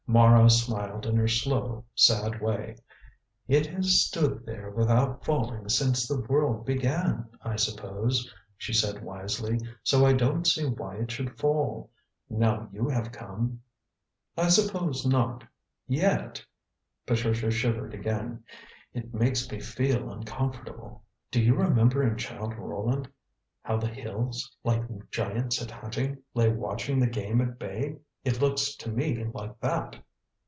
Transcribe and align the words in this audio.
Mara 0.07 0.49
smiled 0.49 1.05
in 1.05 1.15
her 1.15 1.27
slow, 1.29 1.85
sad 1.95 2.41
way. 2.41 2.75
"It 3.47 3.65
has 3.67 4.01
stood 4.03 4.45
there 4.45 4.69
without 4.69 5.23
falling 5.23 5.69
since 5.69 6.05
the 6.05 6.19
world 6.19 6.65
began, 6.65 7.29
I 7.41 7.55
suppose," 7.55 8.29
she 8.57 8.73
said 8.73 9.05
wisely, 9.05 9.57
"so 9.83 10.05
I 10.05 10.11
don't 10.11 10.45
see 10.45 10.65
why 10.65 10.97
it 10.97 11.11
should 11.11 11.39
fall, 11.39 11.91
now 12.29 12.67
you 12.73 12.89
have 12.89 13.13
come." 13.13 13.61
"I 14.37 14.49
suppose 14.49 15.05
not. 15.05 15.45
Yet," 15.87 16.43
Patricia 17.07 17.49
shivered 17.49 17.93
again, 17.93 18.43
"it 18.93 19.13
makes 19.13 19.49
me 19.49 19.61
feel 19.61 20.11
uncomfortable. 20.11 21.03
Do 21.31 21.41
you 21.41 21.55
remember 21.55 22.03
in 22.03 22.17
'Childe 22.17 22.55
Roland,' 22.57 23.07
how 23.61 23.77
the 23.77 23.87
hills, 23.87 24.53
like 24.65 25.09
giants 25.09 25.61
at 25.61 25.71
hunting, 25.71 26.17
lay 26.33 26.49
watching 26.51 26.99
the 26.99 27.07
game 27.07 27.39
at 27.39 27.57
bay. 27.57 27.95
It 28.23 28.39
looks 28.39 28.75
to 28.75 28.91
me 28.91 29.23
like 29.33 29.59
that." 29.61 29.95